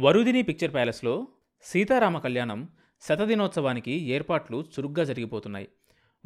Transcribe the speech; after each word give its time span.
వరుదిని 0.00 0.42
picture 0.42 0.72
ప్యాలెస్లో 0.72 1.28
సీతారామ 1.62 2.18
కళ్యాణం 2.18 2.68
శతదినోత్సవానికి 3.00 3.90
ఏర్పాట్లు 3.90 4.58
చురుగ్గా 4.60 5.04
జరిగిపోతున్నాయి. 5.04 5.68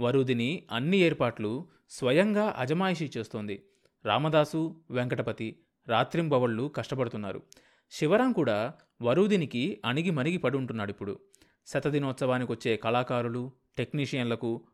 వరుదిని 0.01 0.67
అన్ని 0.71 0.97
ఏర్పాట్లు 0.97 1.67
స్వయంగా 1.91 2.55
అజమాయిషీ 2.59 3.11
చేస్తోంది. 3.19 3.63
రామదాసు 4.05 4.77
వెంకటపతి 4.91 5.59
రాత్రింబవళ్ళు 5.89 6.69
కష్టపడుతున్నారు. 6.69 7.43
శివరాం 7.91 8.33
కూడా 8.33 8.75
వరుదినికి 9.03 9.83
అణిగి 9.85 10.11
మణిగి 10.11 10.37
పడి 10.37 10.57
ఉంటున్నాడు 10.57 10.91
ఇప్పుడు. 10.91 11.19
శతదినోత్సవానికి 11.67 12.53
వచ్చే 12.53 12.77
కళాకారులు 12.77 13.53
టెక్నీషియన్లకు 13.79 14.67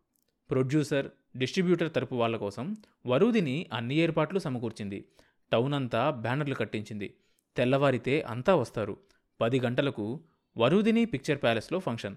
ప్రొడ్యూసర్ 0.50 1.06
డిస్ట్రిబ్యూటర్ 1.36 1.92
తరపు 1.92 2.14
వాళ్ళ 2.14 2.36
కోసం 2.36 2.76
వరుదిని 3.06 3.66
అన్ని 3.72 3.94
ఏర్పాట్లు 3.94 4.38
సమకూర్చింది. 4.38 5.04
టౌన్ 5.52 5.74
అంతా 5.74 6.10
బ్యానర్లు 6.10 6.54
కట్టించింది. 6.54 7.14
తెల్లవారితే 7.58 8.20
అంతా 8.20 8.54
వస్తారు. 8.54 8.96
పది 9.40 9.60
గంటలకు 9.60 10.20
వరుదిని 10.58 11.04
పిక్చర్ 11.04 11.42
ప్యాలెస్లో 11.42 11.78
ఫంక్షన్. 11.78 12.16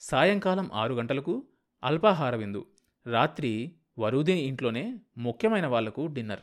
సాయంకాలం 0.00 0.70
ఆరు 0.72 0.94
గంటలకు 0.94 1.44
అల్పాహార 1.84 2.36
విందు. 2.36 2.66
రాత్రి 3.06 3.72
వరుదిని 3.98 4.40
ఇంట్లోనే 4.40 4.98
ముఖ్యమైన 5.18 5.66
వాళ్ళకు 5.66 6.06
డిన్నర్. 6.06 6.40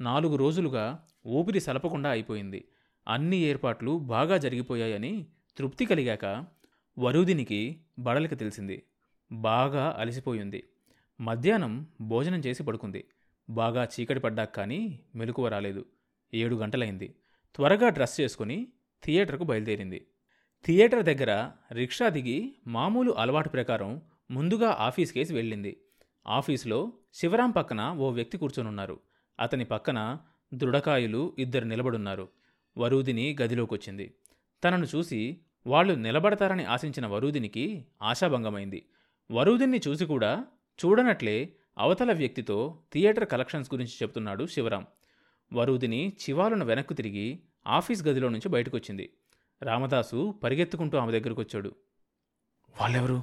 నాలుగు 0.00 0.36
రోజులుగా 0.36 1.06
ఊపిరి 1.26 1.60
సలపకుండా 1.60 2.10
అయిపోయింది. 2.10 2.68
అన్ని 3.08 3.36
ఏర్పాట్లు 3.36 3.98
బాగా 3.98 4.36
జరిగిపోయాయని 4.36 5.26
తృప్తి 5.58 5.84
కలిగాక 5.84 6.44
వరుదినికి 6.98 7.80
బడలిక 7.98 8.38
తెలిసింది. 8.38 8.82
బాగా 9.32 9.96
అలసిపోయింది. 9.98 10.64
మధ్యాహ్నం 11.20 11.86
భోజనం 12.00 12.38
చేసి 12.38 12.62
పడుకుంది. 12.62 13.04
బాగా 13.50 13.84
చీకటి 13.84 14.20
పడ్డాక 14.20 14.56
కానీ 14.56 15.00
మెలకువ 15.14 15.48
రాలేదు. 15.48 15.84
ఏడు 16.34 16.56
గంటలైంది. 16.56 17.14
త్వరగా 17.54 17.88
డ్రెస్ 17.88 18.20
చేసుకుని 18.20 18.68
థియేటర్కు 19.04 19.44
బయలుదేరింది. 19.44 20.06
థియేటర్ 20.64 21.02
దగ్గర 21.02 21.50
రిక్షా 21.72 22.08
దిగి 22.08 22.54
మామూలు 22.66 23.12
అలవాటు 23.12 23.48
ప్రకారం 23.48 24.02
ముందుగా 24.30 24.76
ఆఫీస్ 24.80 25.12
కేసి 25.12 25.34
వెళ్ళింది. 25.34 25.80
ఆఫీసులో 26.26 26.92
శివరాం 27.14 27.50
పక్కన 27.50 27.96
ఓ 27.98 28.10
వ్యక్తి 28.10 28.38
కూర్చొనున్నారు. 28.38 29.00
అతని 29.40 29.64
పక్కన 29.64 30.18
దృఢకాయులు 30.54 31.36
ఇద్దరు 31.38 31.64
నిలబడున్నారు. 31.64 32.28
వరూదిని 32.78 33.36
గదిలోకొచ్చింది. 33.42 34.14
తనను 34.64 34.86
చూసి 34.94 35.40
వాళ్ళు 35.66 35.94
నిలబడతారని 35.94 36.64
ఆశించిన 36.64 37.06
వరూదినికి 37.06 37.86
ఆశాభంగమైంది. 38.02 38.86
వరూదిని 39.30 39.80
చూసి 39.88 40.04
కూడా 40.04 40.44
చూడనట్లే 40.84 41.52
అవతల 41.78 42.12
వ్యక్తితో 42.12 42.82
థియేటర్ 42.92 43.28
కలెక్షన్స్ 43.28 43.74
గురించి 43.74 43.92
చెప్తున్నాడు 44.02 44.46
శివరాం. 44.46 44.86
వరూదిని 45.52 46.08
చివాలను 46.08 46.64
వెనక్కు 46.64 46.94
తిరిగి 46.94 47.40
ఆఫీస్ 47.66 48.06
గదిలో 48.06 48.28
నుంచి 48.28 48.48
బయటకొచ్చింది. 48.48 49.12
రామదాసు 49.62 50.34
పరిగెత్తుకుంటూ 50.42 50.98
ఆమె 50.98 51.20
దగ్గరకు 51.20 51.40
వచ్చాడు 51.40 51.74
వాళ్ళెవరు? 52.80 53.22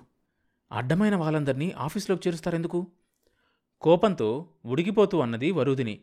అడ్డమైన 0.72 1.16
వాళ్ళందరినీ 1.16 1.72
ఆఫీస్లోకి 1.72 2.30
చేరుస్తారెందుకు? 2.30 2.88
కోపంతో 3.82 4.50
ఉడికిపోతూ 4.66 5.20
అన్నది 5.20 5.52
వరూదిని. 5.52 6.02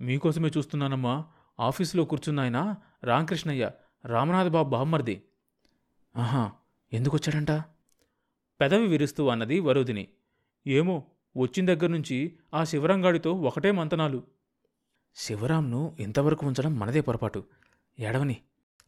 మీకోసమే 0.00 0.50
చూస్తున్నానమ్మా. 0.56 1.24
ఆఫీసులో 1.60 2.04
కూర్చున్నాయన 2.04 2.74
రామకృష్ణయ్య 3.04 3.70
రామనాథబాబు 4.04 4.70
బామ్మర్ది. 4.70 5.22
ఆహా 6.16 6.52
ఎందుకొచ్చాడంట? 6.92 7.50
పెదవి 8.60 8.86
విరుస్తూ 8.86 9.28
అన్నది 9.28 9.60
వరుదిని. 9.60 10.08
ఏమో 10.66 11.04
వచ్చిన 11.36 11.66
దగ్గర 11.66 11.86
నుంచి 11.86 12.38
ఆ 12.54 12.64
శివరంగాడితో 12.64 13.32
ఒకటే 13.32 13.70
మంతనాలు. 13.70 14.35
శివరాంను 15.18 15.96
ఇంతవరకు 16.00 16.46
ఉంచడం 16.46 16.78
మనదే 16.78 17.00
పొరపాటు. 17.00 17.44
ఏడవని. 18.00 18.36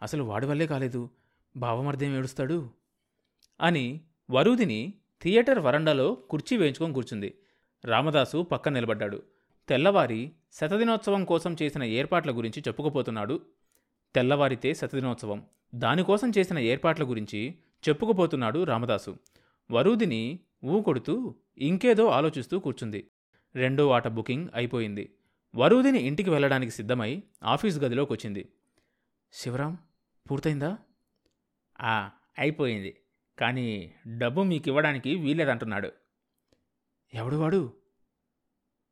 అసలు 0.03 0.23
వాడి 0.23 0.47
వల్లే 0.47 0.67
కాలేదు. 0.67 1.11
బావమర్దేం 1.57 2.19
ఏడుస్తాడు? 2.19 2.71
అని 3.61 4.01
వరూదిని 4.31 4.95
థియేటర్ 5.23 5.59
వరండాలో 5.59 6.15
కుర్చీ 6.15 6.56
వేయించుకొని 6.56 6.95
కూర్చుంది. 6.95 7.39
రామదాసు 7.84 8.43
పక్కన 8.43 8.72
నిలబడ్డాడు. 8.72 9.22
తెల్లవారి 9.69 10.33
శతదినోత్సవం 10.53 11.25
కోసం 11.25 11.56
చేసిన 11.62 11.83
ఏర్పాట్ల 11.83 12.31
గురించి 12.31 12.62
చెప్పుకుపోతున్నాడు. 12.69 13.41
తెల్లవారితే 14.15 14.75
శతదినోత్సవం. 14.75 15.45
దానికోసం 15.75 16.33
చేసిన 16.39 16.59
ఏర్పాట్ల 16.59 17.05
గురించి 17.05 17.55
చెప్పుకుపోతున్నాడు 17.89 18.65
రామదాసు. 18.65 19.16
వరూదిని 19.71 20.39
ఊకొడుతూ 20.65 21.34
ఇంకేదో 21.59 22.06
ఆలోచిస్తూ 22.06 22.59
కూర్చుంది. 22.59 23.10
రెండో 23.55 23.91
ఆట 23.91 24.09
బుకింగ్ 24.09 24.49
అయిపోయింది. 24.55 25.15
వరూదిని 25.54 25.98
ఇంటికి 25.98 26.31
వెళ్ళడానికి 26.31 26.72
సిద్ధమై 26.72 27.22
ఆఫీస్ 27.42 27.78
గదిలోకి 27.78 28.12
వచ్చింది 28.12 28.48
శివరాం 29.32 29.78
పూర్తయిందా? 30.31 30.78
ఆ 31.81 32.10
అయిపోయింది. 32.38 33.00
కానీ 33.38 33.94
డబ్బు 34.19 34.41
మీకు 34.41 34.69
ఇవ్వడానికి 34.69 35.14
వీలేదంటున్నాడు 35.14 35.92
ఎవడు 37.14 37.36
వాడు? 37.36 37.72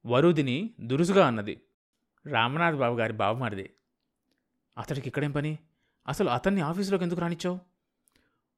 వరుదిని 0.06 0.74
దురుసుగా 0.80 1.26
అన్నది. 1.26 1.60
రామనాథ్ 2.26 2.76
బాబు 2.76 2.98
గారి 2.98 3.12
బావమారిది 3.12 3.70
అతడికి 4.78 5.08
ఇక్కడేం 5.08 5.32
పని? 5.32 5.58
అసలు 6.08 6.28
అతన్ని 6.28 6.60
ఆఫీసులోకి 6.60 7.04
ఎందుకు 7.04 7.20
రానిచ్చావు? 7.20 7.58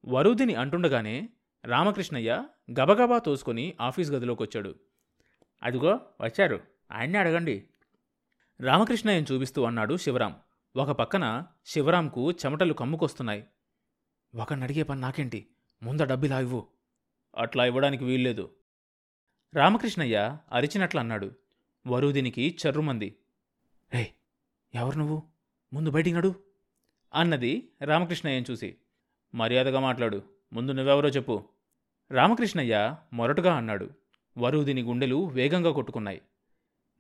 వరుదిని 0.07 0.55
అంటుండగానే 0.55 1.29
రామకృష్ణయ్య 1.65 2.45
గబగబా 2.81 3.19
తోసుకొని 3.19 3.75
ఆఫీస్ 3.81 4.11
గదిలోకి 4.11 4.43
వచ్చాడు 4.43 4.75
అదిగో 5.63 6.01
వచ్చారు. 6.21 6.61
ఆయన్ని 6.93 7.19
అడగండి. 7.19 7.69
రామకృష్ణయ్యను 8.61 9.35
చూపిస్తూ 9.35 9.65
అన్నాడు 9.65 9.97
శివరాం. 9.97 10.37
ఒక 10.77 10.91
పక్కన 10.91 11.47
శివరాంకు 11.67 12.31
చెమటలు 12.31 12.73
కమ్ముకొస్తున్నాయి. 12.73 13.45
ఒకడిని 14.35 14.83
పని 14.83 15.01
నాకేంటి? 15.01 15.47
ముంద 15.83 16.01
డబ్బిలా 16.01 16.41
ఇవ్వు. 16.41 16.69
అట్లా 17.39 17.65
ఇవ్వడానికి 17.65 18.05
వీల్లేదు. 18.05 18.51
రామకృష్ణయ్య 19.55 20.39
అరిచినట్లు 20.53 21.01
అన్నాడు 21.01 21.33
వరుదినికి 21.87 22.59
చర్రుమంది. 22.67 23.17
రే 23.95 24.13
ఎవరు 24.75 24.99
నువ్వు? 24.99 25.23
ముందు 25.73 25.91
బయటికి 25.91 26.17
నడు. 26.17 26.35
అన్నది 27.15 27.73
రామకృష్ణయ్యను 27.83 28.45
చూసి. 28.51 28.77
మర్యాదగా 29.35 29.81
మాట్లాడు. 29.81 30.23
ముందు 30.53 30.73
నువ్వెవరో 30.73 31.09
చెప్పు. 31.09 31.49
రామకృష్ణయ్య 32.11 32.97
మొరటుగా 33.13 33.55
అన్నాడు. 33.57 33.91
వరుదిని 34.39 34.83
గుండెలు 34.83 35.27
వేగంగా 35.27 35.73
కొట్టుకున్నాయి. 35.73 36.23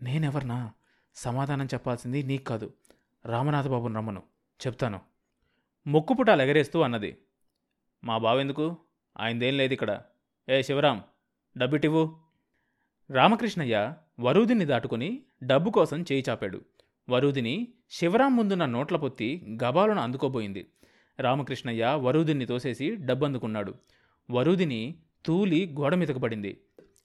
నేనెవర్నా? 0.02 0.72
సమాధానం 1.18 1.66
చెప్పాల్సింది 1.66 2.22
నీకు 2.22 2.44
కాదు. 2.44 2.72
రామనాథబాబుని 3.26 3.94
రమ్మను. 3.94 4.22
చెప్తాను. 4.66 5.00
ముక్కుపుటాలు 5.86 6.42
ఎగరేస్తూ 6.42 6.80
అన్నది. 6.80 7.18
మా 8.04 8.18
బావెందుకు 8.18 8.76
ఆయనదేం 9.20 9.56
లేదు 9.56 9.72
ఇక్కడ. 9.72 10.02
ఏ 10.48 10.62
శివరాం 10.62 11.02
డబ్బిటివ్వు. 11.58 12.16
రామకృష్ణయ్య 13.10 13.94
వరూదిని 14.20 14.64
దాటుకుని 14.64 15.22
డబ్బు 15.42 15.70
కోసం 15.70 16.02
చేయి 16.02 16.24
చాపాడు. 16.28 16.64
వరూదిని 17.10 17.68
శివరాం 17.90 18.36
ముందున్న 18.36 18.66
నోట్ల 18.66 18.96
పొత్తి 18.96 19.58
గబాలను 19.64 20.00
అందుకోబోయింది. 20.00 20.70
రామకృష్ణయ్య 21.20 21.84
వరూదిని 21.84 22.46
తోసేసి 22.46 22.96
డబ్బు 22.96 23.24
అందుకున్నాడు 23.24 23.74
వరూదిని 24.30 24.98
తూలి 25.26 25.74
గోడ 25.80 25.94
మీదకు 25.94 26.18
పడింది. 26.18 26.60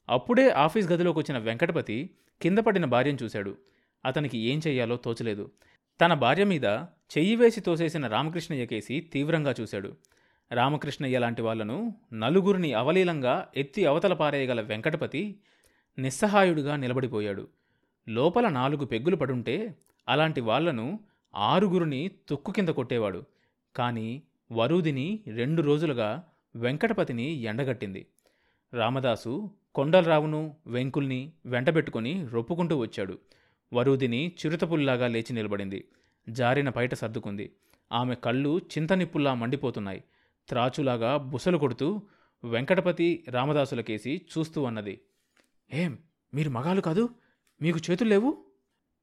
అప్పుడే 0.10 0.50
ఆఫీస్ 0.50 0.92
గదిలోకి 0.92 1.20
వచ్చిన 1.20 1.38
వెంకటపతి 1.38 2.16
కింద 2.42 2.58
పడిన 2.58 2.86
భార్యను 2.86 3.18
చూశాడు. 3.24 3.58
అతనికి 4.06 4.38
ఏం 4.38 4.62
చెయ్యాలో 4.68 4.96
తోచలేదు. 4.96 5.52
తన 6.02 6.14
భార్య 6.14 6.44
మీద 6.44 6.66
చెయ్యి 7.18 7.36
వేసి 7.36 7.62
తోసేసిన 7.62 8.08
రామకృష్ణయ్య 8.08 8.66
కేసి 8.66 9.00
తీవ్రంగా 9.00 9.56
చూశాడు. 9.62 9.96
రామకృష్ణయ్య 10.52 11.20
లాంటి 11.20 11.42
వాళ్ళను 11.42 11.96
నలుగురిని 12.14 12.74
అవలీలంగా 12.74 13.48
ఎత్తి 13.58 13.86
అవతల 13.86 14.14
పారేయగల 14.14 14.62
వెంకటపతి 14.62 15.40
నిస్సహాయుడుగా 16.00 16.76
నిలబడిపోయాడు. 16.76 17.48
లోపల 18.10 18.50
నాలుగు 18.50 18.86
పెగ్గులు 18.86 19.16
పడుంటే 19.16 19.76
అలాంటి 20.10 20.42
వాళ్ళను 20.42 21.00
ఆరుగురిని 21.36 22.12
తుక్కు 22.30 22.52
కింద 22.52 22.70
కొట్టేవాడు. 22.70 23.24
కానీ 23.76 24.22
వరూదిని 24.52 25.20
రెండు 25.28 25.62
రోజులుగా 25.62 26.24
వెంకటపతిని 26.56 27.32
ఎండగట్టింది. 27.32 28.06
రామదాసు 28.74 29.52
కొండలరావును 29.76 30.56
వెంకుల్ని 30.68 31.32
వెంటబెట్టుకుని 31.46 32.28
రొప్పుకుంటూ 32.28 32.78
వచ్చాడు. 32.78 33.18
వరూదిని 33.74 34.36
చిరుతపుల్లాగా 34.46 35.08
లేచి 35.08 35.34
నిలబడింది. 35.34 35.88
జారిన 36.30 36.70
పైట 36.70 36.94
సర్దుకుంది. 36.94 37.56
ఆమె 37.92 38.16
కళ్ళు 38.16 38.58
చింతనిప్పుల్లా 38.58 39.34
మండిపోతున్నాయి. 39.34 40.04
త్రాచులాగా 40.50 41.18
బుసలు 41.18 41.58
కొడుతూ 41.58 42.02
వెంకటపతి 42.44 43.24
రామదాసులకేసి 43.30 44.22
చూస్తూ 44.38 44.66
అన్నది. 44.66 45.00
ఏం 45.74 45.98
మీరు 46.34 46.50
మగాలు 46.50 46.82
కాదు? 46.82 47.10
మీకు 47.62 47.80
చేతులు 47.92 48.10
లేవు? 48.10 48.46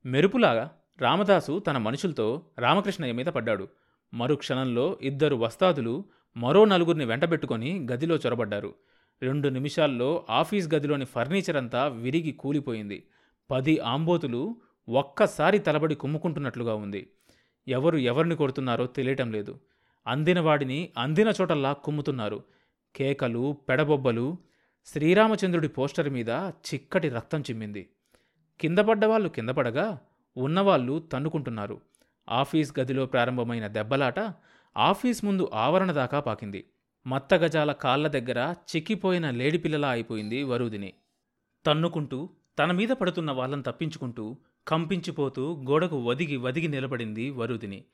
మెరుపులాగా 0.06 0.70
రామదాసు 1.00 1.58
తన 1.58 1.78
మనుషులతో 1.78 2.46
రామకృష్ణయ్య 2.58 3.12
మీద 3.12 3.26
పడ్డాడు. 3.26 3.68
మరు 4.14 4.34
క్షణంలో 4.34 4.98
ఇద్దరు 5.02 5.36
వస్తాదులు 5.36 6.04
మరో 6.36 6.64
నలుగురిని 6.64 7.04
వెంటబెట్టుకొని 7.04 7.86
గదిలో 7.92 8.16
చొరబడ్డారు. 8.16 8.74
రెండు 9.22 9.48
నిమిషాల్లో 9.48 10.26
ఆఫీస్ 10.30 10.74
గదిలోని 10.74 11.04
ఫర్నిచర్ 11.04 11.56
అంతా 11.56 11.86
విరిగి 11.86 12.32
కూలిపోయింది. 12.32 13.06
పది 13.50 13.78
ఆంబోతులు 13.78 14.56
ఒక్కసారి 14.88 15.58
తలబడి 15.58 15.94
కుమ్ముకుంటున్నట్లుగా 15.94 16.74
ఉంది. 16.74 17.10
ఎవరు 17.68 17.96
ఎవరిని 17.96 18.36
కొడుతున్నారో 18.36 18.86
తెలియటం 18.86 19.32
లేదు. 19.32 19.60
అందిన 20.06 20.40
వాడిని 20.40 20.90
అందిన 20.98 21.32
చోటల్లా 21.40 21.72
కుమ్ముతున్నారు. 21.72 22.44
కేకలు 22.96 23.56
పెడబొబ్బలు 23.68 24.36
శ్రీరామచంద్రుడి 24.86 25.68
పోస్టర్ 25.68 26.08
మీద 26.08 26.28
చిక్కటి 26.74 27.08
రక్తం 27.08 27.40
చిమ్మింది. 27.40 27.90
కింద 28.60 28.78
కిందపడగా 29.26 29.84
కింద 29.84 29.96
ఉన్నవాళ్ళు 30.36 30.98
తన్నుకుంటున్నారు. 30.98 31.80
ఆఫీస్ 32.28 32.78
గదిలో 32.80 33.06
ప్రారంభమైన 33.06 33.66
దెబ్బలాట 33.66 34.34
ఆఫీస్ 34.76 35.24
ముందు 35.24 35.50
ఆవరణ 35.54 35.92
దాకా 35.92 36.20
పాకింది. 36.20 36.64
మత్తగజాల 37.06 37.72
కాళ్ళ 37.72 38.08
దగ్గర 38.08 38.54
చిక్కిపోయిన 38.76 39.30
లేడిపిల్లలా 39.30 39.88
అయిపోయింది 39.88 40.42
వరుదిని. 40.42 40.92
తన్నుకుంటూ 41.66 42.28
తన 42.60 42.72
మీద 42.72 42.88
పడుతున్న 42.88 43.30
వాళ్ళని 43.30 43.62
తప్పించుకుంటూ 43.62 44.36
కంపించిపోతూ 44.68 45.64
గోడకు 45.68 46.02
వదిగి 46.02 46.36
వదిగి 46.36 46.68
నిలబడింది 46.68 47.30
వరుదిని. 47.30 47.84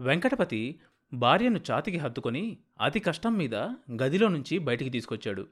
వెంకటపతి 0.00 0.80
భార్యను 1.12 1.60
ఛాతికి 1.72 1.96
హత్తుకొని 1.96 2.58
అతి 2.80 3.00
కష్టం 3.00 3.34
మీద 3.34 3.54
గదిలో 4.02 4.28
నుంచి 4.28 4.58
బయటికి 4.58 4.90
తీసుకొచ్చాడు. 4.90 5.46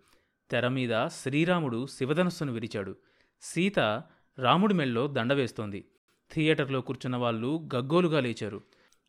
తెర 0.50 0.69
మీద 0.69 1.06
శ్రీరాముడు 1.06 1.87
శివధనస్సును 1.87 2.52
విరిచాడు. 2.52 2.96
సీత 3.43 3.78
రాముడి 4.38 4.75
మెళ్ళో 4.75 5.06
దండ 5.06 5.32
వేస్తోంది. 5.32 5.84
థియేటర్లో 6.32 6.81
కూర్చున్న 6.81 7.16
వాళ్ళు 7.16 7.69
గగ్గోలుగా 7.75 8.20
లేచారు. 8.20 8.62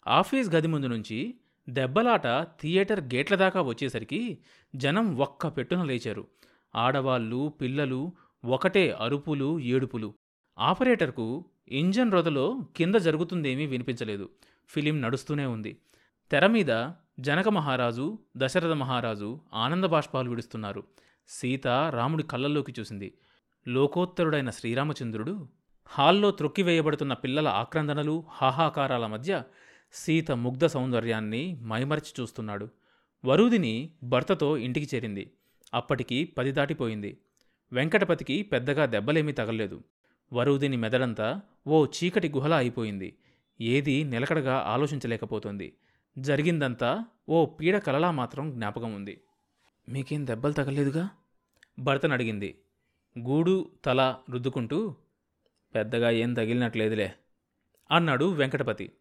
ఆఫీస్ 0.08 0.50
గది 0.50 0.68
ముందు 0.68 0.88
నుంచి 0.88 1.36
దెబ్బలాట 1.70 2.28
థియేటర్ 2.62 3.00
గేట్ల 3.00 3.36
దాకా 3.36 3.62
వచ్చేసరికి 3.62 4.38
జనం 4.76 5.18
ఒక్క 5.18 5.48
పెట్టున 5.48 5.84
లేచారు. 5.84 6.28
ఆడవాళ్ళు 6.76 7.54
పిల్లలు 7.62 8.14
ఒకటే 8.46 8.92
అరుపులు 8.92 9.60
ఏడుపులు. 9.60 10.14
ఆపరేటర్కు 10.60 11.46
ఇంజన్ 11.68 12.12
రొదలో 12.12 12.62
కింద 12.76 12.96
జరుగుతుందేమీ 12.96 13.66
వినిపించలేదు. 13.66 14.30
ఫిలిం 14.68 15.02
నడుస్తూనే 15.02 15.46
ఉంది. 15.46 15.78
తెర 16.32 16.48
మీద 16.48 16.90
జనక 17.20 17.50
మహారాజు 17.50 18.20
దశరథ 18.38 18.72
మహారాజు 18.72 19.40
ఆనంద 19.54 19.84
బాష్పాలు 19.84 20.30
విడుస్తున్నారు. 20.30 20.84
సీత 21.28 21.68
రాముడి 21.68 22.24
కళ్ళల్లోకి 22.24 22.74
చూసింది. 22.80 23.18
లోకోత్తరుడైన 23.68 24.50
శ్రీరామచంద్రుడు 24.50 25.48
హాల్లో 25.88 26.32
త్రొక్కివేయబడుతున్న 26.32 27.14
పిల్లల 27.14 27.48
ఆక్రందనలు 27.48 28.24
హాహాకారాల 28.30 29.06
మధ్య 29.06 29.44
సీత 29.94 30.32
ముగ్ధ 30.32 30.66
సౌందర్యాన్ని 30.66 31.60
మైమరచి 31.64 32.22
చూస్తున్నాడు. 32.22 32.70
వరుదిని 33.26 33.92
భర్తతో 34.04 34.58
ఇంటికి 34.58 34.96
చేరింది. 34.96 35.32
అప్పటికి 35.74 36.26
పది 36.26 36.52
దాటిపోయింది. 36.52 37.18
వెంకటపతికి 37.74 38.42
పెద్దగా 38.44 38.86
దెబ్బలేమీ 38.86 39.32
తగలేదు 39.32 39.84
వరుదిని 40.34 40.78
మెదడంతా 40.78 41.42
ఓ 41.68 41.86
చీకటి 41.86 42.30
గుహలా 42.30 42.58
అయిపోయింది. 42.58 43.18
ఏదీ 43.62 44.04
నిలకడగా 44.04 44.56
ఆలోచించలేకపోతుంది. 44.56 45.74
జరిగిందంతా 46.18 47.06
ఓ 47.30 47.46
పీడ 47.46 47.78
కలలా 47.78 48.12
మాత్రం 48.12 48.52
జ్ఞాపకం 48.52 48.94
ఉంది. 48.94 49.22
మీకేం 49.90 50.28
దెబ్బలు 50.28 50.54
తగలేదుగా 50.54 51.10
భర్తనడిగింది. 51.80 52.62
గూడు 53.20 53.72
తల 53.86 54.18
రుద్దుకుంటూ 54.30 54.96
పెద్దగా 55.76 56.10
ఏం 56.10 56.34
తగిలినట్లేదులే 56.34 57.14
అన్నాడు 57.92 58.26
వెంకటపతి. 58.26 58.92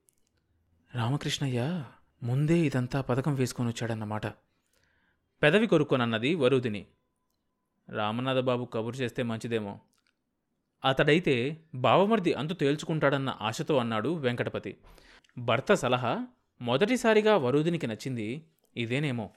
రామకృష్ణయ్య 0.94 1.84
ముందే 2.22 2.58
ఇదంతా 2.58 3.00
పథకం 3.00 3.34
వేసుకొని 3.34 3.69
వచ్చాడన్నమాట 3.69 4.26
పెదవి 5.43 5.66
కొరుక్కొనన్నది 5.66 6.34
వరుదిని 6.34 6.87
రామనాథబాబు 7.88 8.64
కబురు 8.64 8.96
చేస్తే 8.96 9.22
మంచిదేమో. 9.22 9.81
అతడైతే 10.84 11.64
బావమర్ది 11.75 12.32
అంతు 12.32 12.54
తేల్చుకుంటాడన్న 12.54 13.38
ఆశతో 13.40 13.76
అన్నాడు 13.76 14.14
వెంకటపతి. 14.14 14.76
భర్త 15.38 15.75
సలహా 15.75 16.26
మొదటిసారిగా 16.60 17.36
వరూదినికి 17.36 17.86
నచ్చింది 17.86 18.46
ఇదేనేమో. 18.76 19.31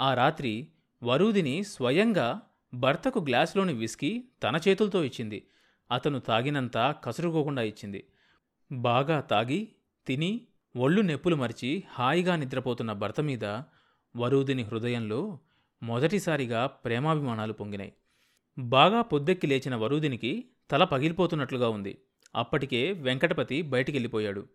ఆ 0.00 0.14
రాత్రి 0.14 0.68
వరూదిని 1.02 1.64
స్వయంగా 1.64 2.42
భర్తకు 2.74 3.18
గ్లాసులోని 3.18 3.72
విస్కీ 3.72 4.24
తన 4.42 4.60
చేతులతో 4.68 5.04
ఇచ్చింది. 5.04 5.48
అతను 5.90 6.18
తాగినంత 6.18 6.78
కసురుకోకుండా 7.04 7.62
ఇచ్చింది. 7.62 8.06
బాగా 8.72 9.20
తాగి 9.20 9.72
తిని 10.06 10.46
ఒళ్ళు 10.76 11.00
నెప్పులు 11.02 11.36
మరిచి 11.36 11.84
హాయిగా 11.90 12.36
నిద్రపోతున్న 12.36 12.92
భర్త 12.92 13.20
మీద 13.20 13.44
వరూదిని 14.16 14.62
హృదయంలో 14.62 15.38
మొదటిసారిగా 15.82 16.66
ప్రేమాభిమానాలు 16.66 17.52
పొంగినాయి. 17.52 17.92
బాగా 18.58 19.02
పొద్దెక్కి 19.02 19.46
లేచిన 19.46 19.74
వరూదినికి 19.76 20.44
తల 20.70 20.84
పగిలిపోతున్నట్లుగా 20.84 21.68
ఉంది. 21.68 21.98
అప్పటికే 22.34 22.92
వెంకటపతి 22.92 23.62
బయటికెళ్ళిపోయాడు. 23.62 24.46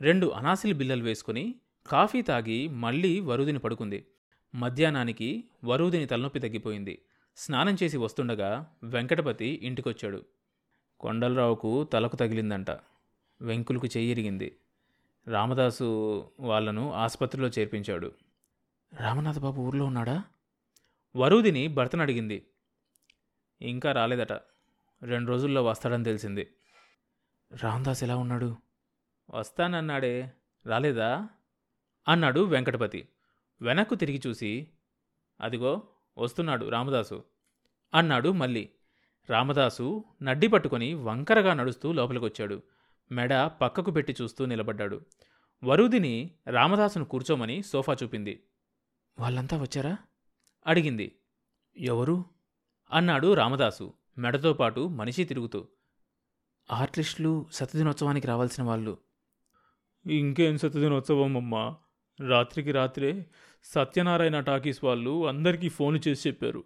రెండు 0.00 0.26
అనాసిల్ 0.26 0.74
బిల్లలు 0.74 1.04
వేసుకుని 1.04 1.54
కాఫీ 1.86 2.22
తాగి 2.22 2.68
మళ్ళీ 2.68 3.20
వరుదిని 3.20 3.58
పడుకుంది. 3.58 4.06
మధ్యాహ్నానికి 4.54 5.44
వరుదిని 5.64 6.06
తలనొప్పి 6.06 6.40
తగ్గిపోయింది. 6.40 7.02
స్నానం 7.36 7.76
చేసి 7.82 7.96
వస్తుండగా 7.96 8.66
వెంకటపతి 8.82 9.60
ఇంటికొచ్చాడు. 9.62 10.22
కొండలరావుకు 11.00 11.84
తలకు 11.84 12.16
తగిలిందంట. 12.16 12.70
వెంకులకు 13.40 13.86
చెయ్యిరిగింది 13.86 14.56
రామదాసు 15.28 16.24
వాళ్ళను 16.40 16.92
ఆసుపత్రిలో 16.92 17.48
చేర్పించాడు. 17.48 18.12
రామనాథబాబు 19.00 19.60
ఊర్లో 19.60 19.84
ఉన్నాడా? 19.84 20.24
వరూదిని 21.16 21.68
భర్తను 21.68 22.02
అడిగింది 22.02 22.46
ఇంకా 23.62 23.92
రాలేదట. 23.92 24.32
రెండు 25.02 25.30
రోజుల్లో 25.30 25.64
వస్తాడని 25.64 26.04
తెలిసింది. 26.04 26.54
రామదాస్ 27.62 28.02
ఎలా 28.02 28.16
ఉన్నాడు? 28.16 28.56
వస్తానన్నాడే. 29.34 30.32
రాలేదా? 30.66 31.28
అన్నాడు 32.08 32.40
వెంకటపతి. 32.40 33.08
వెనక్కు 33.62 33.94
తిరిగి 33.94 34.20
చూసి 34.26 34.70
అదిగో 35.40 35.88
వస్తున్నాడు 36.18 36.68
రామదాసు. 36.68 37.24
అన్నాడు 37.94 38.28
మళ్ళీ 38.28 38.70
రామదాసు 39.30 40.04
నడ్డి 40.22 40.46
పట్టుకొని 40.46 40.94
వంకరగా 40.94 41.54
నడుస్తూ 41.54 41.92
లోపలికొచ్చాడు. 41.92 42.62
మెడ 43.12 43.34
పక్కకు 43.46 43.90
పెట్టి 43.90 44.16
చూస్తూ 44.22 44.46
నిలబడ్డాడు. 44.46 45.00
వరుదిని 45.64 46.34
రామదాసును 46.46 47.04
కూర్చోమని 47.04 47.62
సోఫా 47.62 47.96
చూపింది. 48.02 48.46
వాళ్ళంతా 49.18 49.62
వచ్చారా? 49.62 49.96
అడిగింది. 50.66 51.12
ఎవరు? 51.76 52.24
అన్నాడు 52.92 53.34
రామదాసు 53.34 53.92
మెడతో 54.18 54.52
పాటు 54.52 54.80
మనిషి 54.80 55.24
తిరుగుతూ. 55.24 55.68
ఆర్టిస్టులు 56.72 57.46
శతదినోత్సవానికి 57.52 58.26
రావాల్సిన 58.26 58.64
వాళ్ళు. 58.64 58.98
ఇంకేం 60.06 60.58
శతదినోత్సవం 60.58 61.36
అమ్మా 61.36 61.76
రాత్రికి 62.28 62.72
రాత్రే 62.72 63.26
సత్యనారాయణ 63.64 64.40
టాకీస్ 64.40 64.84
వాళ్ళు 64.84 65.26
అందరికీ 65.28 65.68
ఫోన్ 65.68 66.00
చేసి 66.08 66.28
చెప్పారు. 66.28 66.64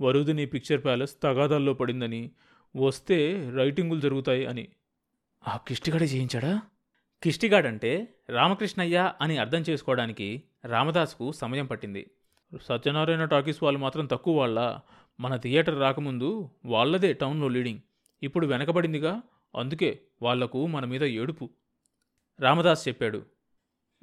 వరుదిని 0.00 0.46
పిక్చర్ 0.46 0.84
ప్యాలెస్ 0.84 1.16
తగాదాల్లో 1.22 1.74
పడిందని 1.74 2.30
వస్తే 2.76 3.50
రైటింగులు 3.50 4.00
జరుగుతాయి 4.00 4.46
అని. 4.46 4.68
ఆ 5.48 5.56
కిష్టిగాడే 5.56 6.04
చేయించాడా? 6.04 6.62
కిష్టిగాడంటే 7.22 8.14
రామకృష్ణయ్య 8.30 9.12
అని 9.20 9.38
అర్థం 9.38 9.58
చేసుకోవడానికి 9.58 10.42
రామదాస్కు 10.64 11.32
సమయం 11.32 11.66
పట్టింది. 11.66 12.10
సత్యనారాయణ 12.62 13.24
టాకీస్ 13.24 13.62
వాళ్ళు 13.62 13.80
మాత్రం 13.80 14.06
తక్కువ 14.06 14.38
వాళ్ళ. 14.38 14.78
మన 15.20 15.36
థియేటర్ 15.36 15.80
రాకముందు 15.80 16.50
వాళ్ళదే 16.64 17.12
టౌన్లో 17.12 17.48
లీడింగ్. 17.48 17.78
ఇప్పుడు 18.22 18.46
వెనకబడిందిగా 18.46 19.20
అందుకే 19.56 20.00
వాళ్ళకు 20.22 20.66
మన 20.66 20.84
మీద 20.84 21.04
ఏడుపు. 21.04 21.50
రామదాస్ 22.40 22.88
చెప్పాడు 22.88 23.22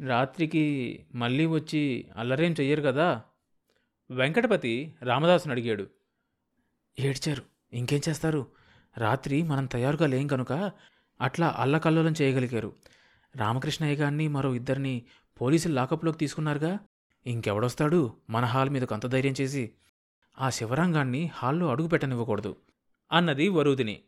రాత్రికి 0.08 1.06
మళ్ళీ 1.16 1.46
వచ్చి 1.46 2.08
అల్లరేం 2.18 2.52
చెయ్యరు 2.52 2.82
కదా? 2.82 3.22
వెంకటపతి 4.12 4.94
రామదాస్ని 5.04 5.52
అడిగాడు 5.52 5.88
ఏడ్చారు? 7.00 7.44
ఇంకేం 7.74 8.02
చేస్తారు? 8.10 8.48
రాత్రి 8.98 9.44
మనం 9.44 9.66
తయారుగా 9.66 10.08
లేం 10.08 10.28
కనుక 10.28 10.72
అట్లా 11.22 11.56
అల్లకల్లోలం 11.58 12.14
చేయగలిగారు. 12.22 12.74
రామకృష్ణయ్య 13.36 13.96
గారిని 13.96 14.28
మరో 14.28 14.56
ఇద్దరిని 14.56 15.02
పోలీసులు 15.42 15.74
లాకప్లోకి 15.74 16.18
తీసుకున్నారుగా. 16.18 16.80
ఇంకెవడొస్తాడు? 17.26 18.00
మన 18.30 18.46
హాల్ 18.46 18.70
మీదకు 18.70 18.94
అంత 18.94 19.06
ధైర్యం 19.08 19.34
చేసి 19.42 19.72
ఆ 20.40 20.50
శివరంగాన్ని 20.50 21.32
హాల్లో 21.34 21.68
అడుగు 21.72 21.88
పెట్టనివ్వకూడదు 21.88 22.56
అన్నది 23.12 23.50
వరుదిని 23.50 24.02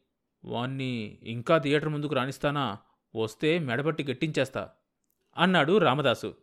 వాణ్ణి 0.45 1.17
ఇంకా 1.23 1.57
థియేటర్ 1.57 1.89
ముందుకు 1.89 2.15
రాణిస్తానా 2.15 2.77
వస్తే 3.15 3.59
మెడబట్టి 3.59 4.03
గట్టించేస్తా 4.03 4.69
అన్నాడు 5.37 5.77
రామదాసు. 5.77 6.35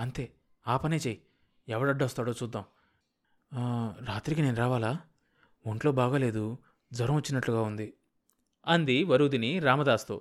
అంతే 0.00 0.32
ఆ 0.66 0.76
పనే 0.76 0.96
చెయ్యి 0.96 1.22
ఎవడడ్డొస్తాడో 1.68 2.32
చూద్దాం. 2.32 2.64
రాత్రికి 4.04 4.42
నేను 4.42 4.56
రావాలా? 4.56 4.98
ఒంట్లో 5.66 5.92
బాగాలేదు 5.92 6.58
జ్వరం 6.92 7.14
వచ్చినట్లుగా 7.14 7.60
ఉంది 7.62 7.92
అంది 8.66 9.04
వరూదిని 9.04 9.58
రామదాస్తో. 9.58 10.20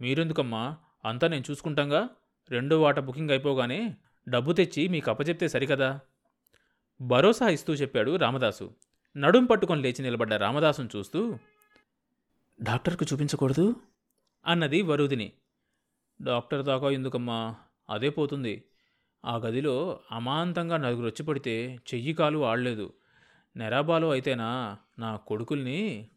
మీరెందుకమ్మా? 0.00 0.76
అంతా 1.04 1.28
నేను 1.28 1.44
చూసుకుంటాంగా? 1.50 2.08
రెండో 2.50 2.82
వాట 2.82 2.98
బుకింగ్ 2.98 3.30
అయిపోగానే 3.30 3.96
డబ్బు 4.28 4.52
తెచ్చి 4.52 4.88
మీకు 4.88 5.10
అప్పచెప్తే 5.10 5.48
సరికదా? 5.48 6.00
భరోసా 7.00 7.48
ఇస్తూ 7.48 7.74
చెప్పాడు 7.74 8.16
రామదాసు. 8.16 8.74
నడుం 9.16 9.44
పట్టుకొని 9.44 9.82
లేచి 9.82 10.02
నిలబడ్డ 10.02 10.34
రామదాసును 10.34 10.88
చూస్తూ 10.96 11.38
డాక్టర్కు 12.62 13.06
చూపించకూడదు? 13.12 13.76
అన్నది 14.46 14.82
వరుదిని. 14.82 15.32
డాక్టర్ 16.22 16.64
దాకా 16.64 16.90
ఎందుకమ్మా? 16.90 17.54
అదే 17.90 18.10
పోతుంది. 18.10 18.64
ఆ 19.24 19.36
గదిలో 19.36 20.00
అమాంతంగా 20.12 20.76
నలుగురు 20.76 21.06
వచ్చి 21.06 21.22
పడితే 21.22 21.80
చెయ్యి 21.94 22.14
కాలు 22.14 22.44
ఆడలేదు. 22.44 22.92
నెరాబాలో 23.56 24.10
అయితేనా 24.10 24.78
నా 24.98 25.16
కొడుకుల్ని? 25.16 26.10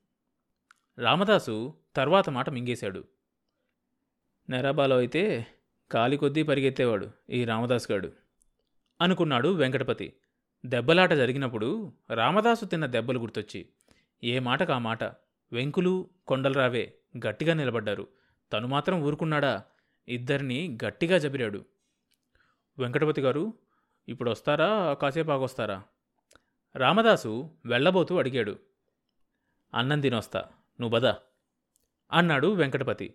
రామదాసు 0.97 1.73
తర్వాత 1.95 2.29
మాట 2.29 2.49
మింగేశాడు. 2.49 3.03
నెరాబాలో 4.49 4.97
అయితే 4.97 5.47
కాలి 5.91 6.17
కొద్దీ 6.17 6.43
పరిగెత్తేవాడు 6.43 7.11
ఈ 7.29 7.45
రామదాస్ 7.45 7.91
గాడు 7.91 8.11
అనుకున్నాడు 9.01 9.49
వెంకటపతి. 9.49 10.13
దెబ్బలాట 10.65 11.13
జరిగినప్పుడు 11.13 11.93
రామదాసు 12.13 12.65
తిన్న 12.65 12.85
దెబ్బలు 12.85 13.19
గుర్తొచ్చి 13.19 13.69
ఏ 14.23 14.39
మాటకు 14.39 14.73
ఆ 14.73 14.77
మాట? 14.77 15.03
వెంకులు 15.51 16.09
కొండలరావే 16.27 16.93
గట్టిగా 17.27 17.53
నిలబడ్డారు. 17.53 18.07
తను 18.53 18.67
మాత్రం 18.67 19.01
ఊరుకున్నాడా? 19.01 19.63
ఇద్దరిని 20.07 20.77
గట్టిగా 20.85 21.17
జబిరాడు. 21.17 21.65
వెంకటపతి 22.79 23.21
గారు 23.21 23.53
ఇప్పుడు 24.09 24.31
వస్తారా 24.31 24.93
కాసేపు 24.93 25.31
ఆగొస్తారా? 25.31 25.83
రామదాసు 26.75 27.49
వెళ్ళబోతూ 27.65 28.19
అడిగాడు. 28.19 28.59
అన్నం 29.73 30.01
తినొస్తా. 30.01 30.39
నువ్వు 30.81 30.99
బదా. 30.99 31.17
అన్నాడు 32.11 32.47
వెంకటపతి. 32.47 33.13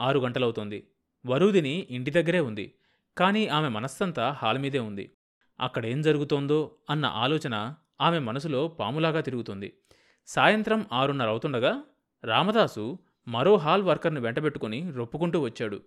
ఆరు 0.00 0.18
గంటలవుతోంది. 0.18 0.88
వరూదిని 1.26 1.86
ఇంటి 1.90 2.10
దగ్గరే 2.10 2.40
ఉంది. 2.40 2.74
కానీ 3.18 3.46
ఆమె 3.46 3.68
మనస్సంతా 3.68 4.30
హాల్ 4.30 4.58
మీదే 4.58 4.78
ఉంది. 4.78 5.12
అక్కడేం 5.60 6.02
జరుగుతోందో 6.02 6.74
అన్న 6.90 7.06
ఆలోచన 7.06 7.74
ఆమె 8.00 8.18
మనసులో 8.18 8.68
పాములాగా 8.68 9.20
తిరుగుతుంది. 9.20 9.78
సాయంత్రం 10.26 10.86
ఆరున్నర 10.92 11.28
అవుతుండగా 11.28 11.82
రామదాసు 12.24 12.98
మరో 13.28 13.56
హాల్ 13.56 13.82
వర్కర్ని 13.82 14.20
వెంటబెట్టుకుని 14.20 14.90
రొప్పుకుంటూ 14.90 15.40
వచ్చాడు. 15.40 15.82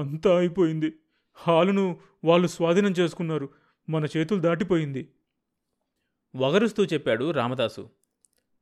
అంతా 0.00 0.38
అయిపోయింది. 0.38 0.92
హాలును 1.34 2.00
వాళ్ళు 2.24 2.48
స్వాధీనం 2.48 2.90
చేసుకున్నారు. 2.90 3.48
మన 3.88 4.06
చేతులు 4.16 4.40
దాటిపోయింది. 4.40 5.12
వగరుస్తూ 6.36 6.84
చెప్పాడు 6.84 7.30
రామదాసు. 7.30 7.90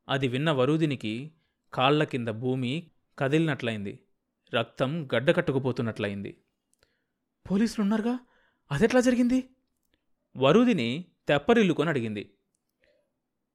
అది 0.09 0.29
విన్న 0.29 0.51
వరూదినికి 0.51 1.33
కాళ్ళ 1.75 2.05
కింద 2.05 2.29
భూమి 2.29 2.91
కదిలినట్లయింది. 3.19 3.99
రక్తం 4.55 5.09
గడ్డకట్టుకుపోతున్నట్లయింది. 5.15 6.37
పోలీసులున్నారుగా? 7.51 8.19
అదెట్లా 8.73 9.01
జరిగింది? 9.01 9.49
వరూదిని 10.37 11.05
తెప్పరిల్లుకొని 11.29 11.89
అడిగింది. 11.89 12.35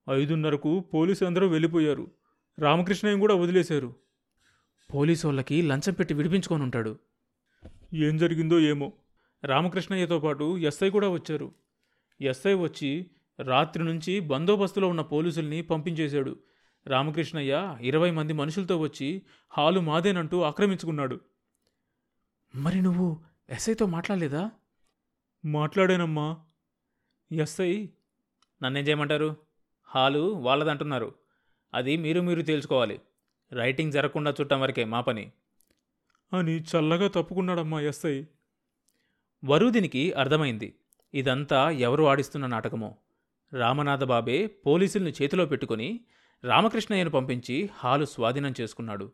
ఐదున్నరకు 0.09 0.79
పోలీసు 0.79 1.25
అందరూ 1.25 1.47
వెళ్ళిపోయారు. 1.47 2.11
రామకృష్ణయ్య 2.59 3.19
కూడా 3.19 3.35
వదిలేశారు. 3.35 3.95
పోలీసు 4.93 5.27
వాళ్ళకి 5.27 5.61
లంచం 5.61 5.93
పెట్టి 5.93 6.13
విడిపించుకొని 6.13 6.63
ఉంటాడు 6.63 6.99
ఏం 7.93 8.17
జరిగిందో 8.17 8.59
ఏమో. 8.59 8.93
రామకృష్ణయ్యతో 9.45 10.19
పాటు 10.19 10.57
ఎస్ఐ 10.57 10.89
కూడా 10.89 11.09
వచ్చారు. 11.09 11.55
ఎస్ఐ 12.21 12.53
వచ్చి 12.53 13.11
రాత్రి 13.41 13.83
నుంచి 13.83 14.19
బందోబస్తులో 14.19 14.87
ఉన్న 14.87 15.01
పోలీసుల్ని 15.01 15.61
పంపించేశాడు. 15.61 16.39
రామకృష్ణయ్య 16.87 17.77
ఇరవై 17.81 18.11
మంది 18.11 18.33
మనుషులతో 18.33 18.77
వచ్చి 18.77 19.21
హాలు 19.49 19.79
మాదేనంటూ 19.79 20.41
ఆక్రమించుకున్నాడు. 20.41 21.19
మరి 22.55 22.81
నువ్వు 22.81 23.23
ఎస్ఐతో 23.49 23.85
మాట్లాడలేదా? 23.85 24.51
మాట్లాడానమ్మా. 25.45 26.37
ఎస్ఐ 27.31 27.87
నన్నేం 28.63 28.87
చేయమంటారు 28.87 29.37
హాలు 29.83 30.19
వాళ్ళదంటున్నారు. 30.19 31.15
అది 31.73 31.97
మీరు 31.97 32.21
మీరు 32.21 32.41
తేల్చుకోవాలి. 32.41 33.01
రైటింగ్ 33.51 33.91
జరగకుండా 33.91 34.33
చుట్టం 34.41 34.61
వరకే 34.61 34.83
మా 34.83 35.01
పని. 35.01 35.31
అని 36.33 36.61
చల్లగా 36.61 37.07
తప్పుకున్నాడమ్మా 37.07 37.81
ఎస్ఐ. 37.81 38.23
వరూదినికి 39.45 40.11
అర్థమైంది. 40.11 40.75
ఇదంతా 41.13 41.69
ఎవరు 41.69 42.03
ఆడిస్తున్న 42.03 42.47
నాటకమో? 42.47 42.95
రామనాథబాబే 43.53 44.47
పోలీసుల్ని 44.47 45.13
చేతిలో 45.21 45.45
పెట్టుకుని 45.45 46.05
రామకృష్ణయ్యను 46.43 47.09
పంపించి 47.09 47.69
హాలు 47.73 48.05
స్వాధీనం 48.05 48.53
చేసుకున్నాడు. 48.61 49.11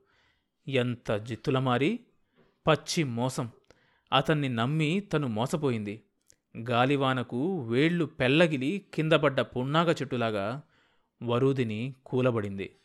ఎంత 0.67 1.11
జిత్తులమారి 1.11 1.99
పచ్చి 2.67 3.03
మోసం. 3.03 3.51
అతన్ని 4.13 4.49
నమ్మి 4.49 4.99
తను 4.99 5.27
మోసపోయింది. 5.27 6.03
గాలివానకు 6.69 7.61
వేళ్ళు 7.61 8.05
పెల్లగిలి 8.05 8.85
కిందపడ్డ 8.93 9.41
పున్నాగ 9.41 9.91
చెట్టులాగా 9.91 10.61
వరూదిని 11.23 11.93
కూలబడింది. 12.05 12.75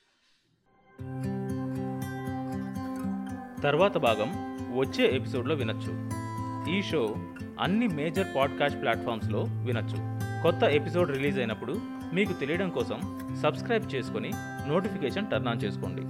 తర్వాత 3.63 3.99
భాగం 3.99 4.33
వచ్చే 4.79 5.17
ఎపిసోడ్లో 5.17 5.55
వినొచ్చు. 5.55 6.11
ఈ 6.77 6.83
షో 6.83 7.17
అన్ని 7.61 7.89
మేజర్ 7.89 8.37
పాడ్కాస్ట్ 8.37 8.83
ప్లాట్ఫామ్స్లో 8.83 9.43
వినొచ్చు. 9.43 10.18
కొత్త 10.43 10.63
ఎపిసోడ్ 10.79 11.11
రిలీజ్ 11.11 11.39
అయినప్పుడు 11.39 11.73
మీకు 12.17 12.33
తెలియడం 12.33 12.69
కోసం 12.71 12.99
సబ్స్క్రైబ్ 13.43 13.87
చేసుకొని 13.95 14.31
నోటిఫికేషన్ 14.71 15.31
టర్న్ 15.31 15.49
ఆన్ 15.49 15.63
చేసుకోండి. 15.65 16.05